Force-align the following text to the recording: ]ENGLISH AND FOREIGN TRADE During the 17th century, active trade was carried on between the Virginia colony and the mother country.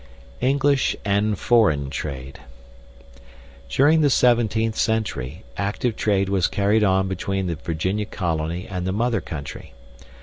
]ENGLISH 0.49 0.95
AND 1.05 1.37
FOREIGN 1.37 1.91
TRADE 1.91 2.39
During 3.69 4.01
the 4.01 4.07
17th 4.07 4.73
century, 4.75 5.43
active 5.57 5.95
trade 5.95 6.27
was 6.27 6.47
carried 6.47 6.83
on 6.83 7.07
between 7.07 7.45
the 7.45 7.53
Virginia 7.53 8.05
colony 8.07 8.65
and 8.67 8.87
the 8.87 8.93
mother 8.93 9.21
country. 9.21 9.75